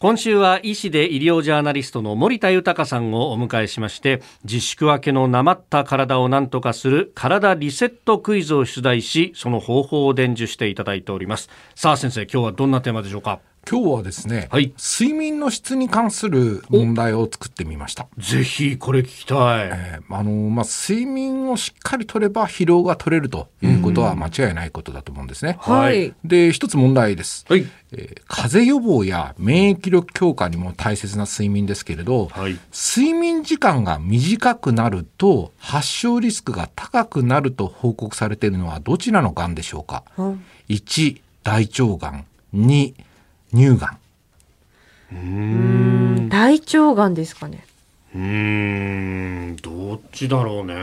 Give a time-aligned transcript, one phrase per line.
[0.00, 11.50] 今週は医師で医療ジャーナリストの森田豊さんをお迎えしまして自粛明けのなまった体を何とかする体リセットクイズを出題しその方法を伝授していただいております。
[11.74, 13.40] さあ先生今日はどんなテーマでしょうか？
[13.70, 14.72] 今日はですね、はい。
[14.78, 18.06] 睡眠の質に関する問題を作ってみました。
[18.16, 25.58] ぜひこれ聞きたい、えーあのまあ、睡眠をしっかりとれば疲労が取れるということは間違いないことだと思うんですね。
[25.60, 26.14] はい。
[26.24, 27.66] で一つ問題です、はい。
[27.92, 32.58] えー風邪予防や免疫力強化にも大切な睡眠ですけれど、はい。
[32.72, 40.04] 睡眠時間が短くなると発症リスクが高くなると報告されているのはどちらのがんでしょうか、
[40.70, 42.24] 1大腸がん
[42.54, 42.94] 2
[43.52, 43.96] 乳が
[45.14, 46.28] ん。
[46.28, 47.64] 大腸がんですかね。
[48.14, 49.56] うーん。
[49.56, 50.74] どっちだろうね。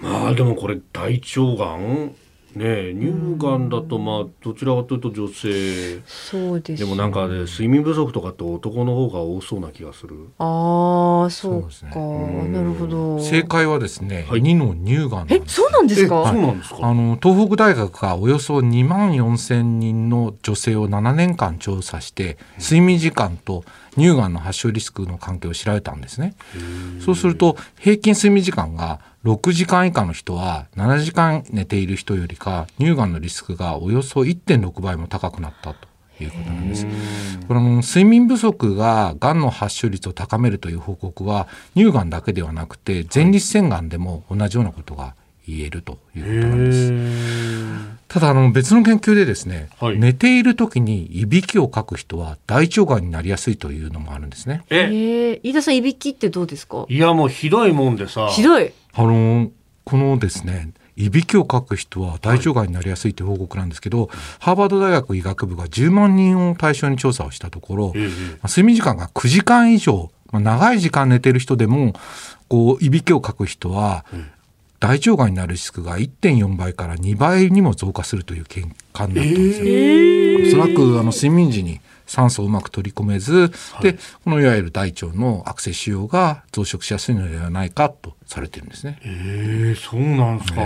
[0.00, 2.14] まあでもこれ大腸がん？
[2.54, 6.00] ねえ乳がんだとまあどちらかというと女性。
[6.06, 6.82] そうです。
[6.82, 10.16] でもなんかね睡眠不足とかって男の方が多そうな気がする。
[10.38, 11.90] ああ、そうそうですね。
[11.92, 11.98] か。
[12.00, 13.20] なるほど。
[13.20, 14.40] 正解はですね、はい。
[14.40, 16.24] 2の乳がんえそうなんですえか。
[16.32, 16.78] そうなんですか？
[16.82, 23.62] あの東北大学がおよそ2万4千人の女性を7年間調査して睡眠時間と
[23.96, 26.34] 乳がんの発症リスクの関係を調べたんですね。
[27.04, 35.88] そうすると平均睡眠時間が6時間以下の人は7時間寝ている人よりか乳がんのリスクがおよそ1.6倍も高くなったと
[36.20, 36.86] いうことなんです。
[37.46, 45.14] この睡眠不足ががんの発症率を高めるという報告は乳がんだけではなくて前立腺がんでも同じようなことが
[45.46, 47.97] 言えるということなんです。
[48.08, 49.98] ただあの別の研究でですね、はい。
[49.98, 54.64] 寝ている時にいびきをかく人は大腸がんになりやすいというのもあるんですね。
[54.70, 54.86] ええ。
[55.34, 56.86] ー、飯田さんいびきってどうですか？
[56.88, 58.28] いやもうひどいもんでさ。
[58.28, 58.72] ひどい。
[58.94, 59.50] あの
[59.84, 64.08] このですねいびきをかく人は大腸がんになりやすいという報告なんですけど、
[64.40, 71.92] ハーバード大学医学部が10万人を対象に調査をしたところ、ええまあ睡眠時間が9時間以上、まあ長い時間寝てる人でも
[72.48, 74.04] こういびきをかく人は、
[74.80, 80.60] 大腸がんになるリスクが1.4倍から2倍にも増加するという結果になったんですよ。
[80.60, 83.50] おそらくあの睡眠時に酸素をうまく取り込めず、
[83.82, 88.98] でこのいわゆる大腸の悪性腫瘍が増殖しやすいのではないかとされてるんですね。
[89.04, 90.62] ええそうなんですか、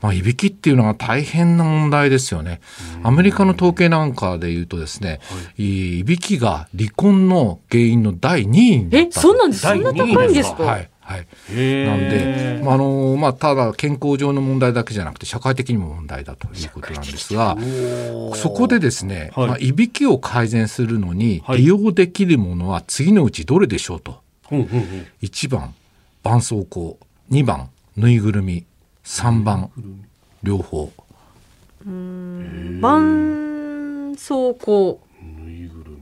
[0.00, 2.60] まあ、いびきっていうのは大変な問題ですよね。
[3.04, 5.20] アメリカの統計なんかで言うとですね、
[5.58, 9.62] い、びきが離婚の原因の第2位になっえ、たそうなんです。
[9.62, 10.62] そ第んな高いんですか？
[10.64, 11.26] はいはい。
[11.86, 17.56] なんで、まああのまあ、ただ健康上の問題だけじゃなくて社会的にも問題だということなんですが
[18.34, 19.46] そこでですね、はい。
[19.48, 21.58] まあ、いびきを改善するのにはい。
[21.58, 24.20] 利用できるものは次のうちどれでしょうと。
[24.50, 25.06] うんうんうん。
[25.22, 25.74] 1番
[26.22, 26.96] 絆創膏。
[27.30, 28.66] 2番ぬいぐるみ。
[29.04, 29.70] 3番
[30.42, 30.92] 両方。
[31.80, 32.80] 絆
[34.18, 34.98] 創膏。
[35.22, 35.98] ぬいぐるみ。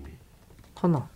[0.75, 1.07] かな。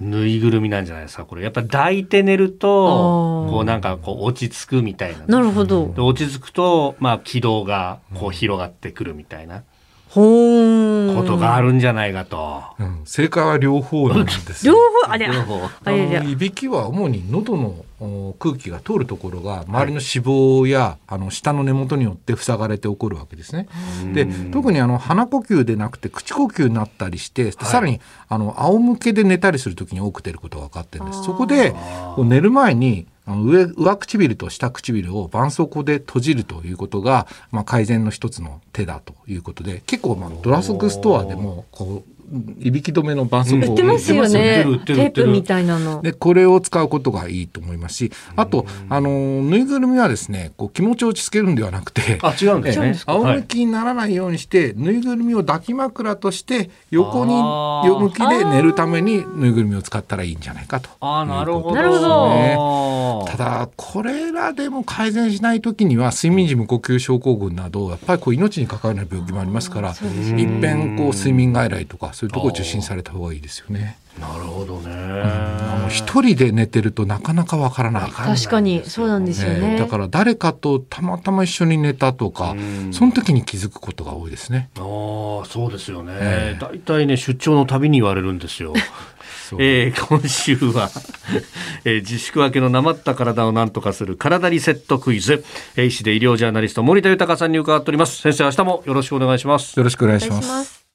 [0.00, 1.42] ぬいぐるみなんじゃないですかこれ。
[1.42, 3.50] やっぱ抱いて寝るあとー。
[3.50, 5.24] こうなんかこう落ち着くみたいな。
[5.26, 5.92] なるほど。
[5.94, 6.02] で。
[6.02, 9.62] 落ち着くとまあ気道がこう広がってくるみたいな。
[10.08, 11.16] ほーん。
[11.16, 12.62] ことがあるんじゃないかと。
[12.78, 14.78] うん、正解は両方なんです両よ。
[15.04, 15.60] 方、あれ、あ両方。
[15.84, 17.85] あれいびきは主に喉のお
[18.38, 23.68] 空気が通るところが周りの脂肪や、あの下の根元によって塞がれて起こるわけですね。
[24.12, 31.24] で特にあの鼻呼吸でなくて口呼吸になったりして、さらにあの仰向けで寝たりする時に多く出ることが分かってるんです。
[31.24, 31.72] そこで
[32.14, 42.15] こう寝る前にあの上上唇と下唇を絆創膏で閉じるということが、まあ、改善の一つの手だということで結構まあドラッグストアでもこう
[42.58, 44.64] いびき止めの絆創売ってますよね。
[44.66, 46.02] 売ってる売ってるテープみたいなの。
[46.02, 49.10] でこれを使うことがいいと思いますしあとあの
[49.42, 52.98] ぬいぐるみはですねこう気持ちを落ち着けるんではなくてあ違うんですね。
[53.06, 53.36] 仰はい。
[53.38, 57.36] 向きにならないようにして、ぬいぐるみを抱き枕として横に
[57.88, 60.90] 横向きで寝るためにぬいぐるみを使ったらいいんじゃないかと。
[61.00, 61.74] あなるほど。
[61.74, 63.24] なるほど。
[63.30, 69.96] ただこれらでも改善しない時には睡眠時無呼吸症候群などやっぱりこう命に関わる病気もありますからいっ
[70.60, 73.98] ぺんこう睡眠外来とかそういうところを受診された方がいいですよね。
[74.18, 74.90] なるほどね。
[74.90, 78.10] あの一人で寝てるとなかなかわからない。
[78.10, 79.78] 確かに、そうなんですよねね。
[79.78, 84.70] だから誰かとたまたま一緒に寝たとか、うんその時に気づくことが多いですね。
[84.78, 86.58] ああそうですよねええ。
[86.58, 88.72] 大体ね出張のたびに言われるんですよ。
[89.58, 90.88] えー今週は、
[91.84, 95.44] えー自粛明けのなまった体をなんとかする体リセットクイズ、
[95.76, 98.22] えー医師で医療ジャーナリスト森田豊さんに伺っております。
[98.22, 99.78] 先生明日もよろしくお願いします。
[99.78, 100.20] よろしくお願い。
[100.22, 100.85] します。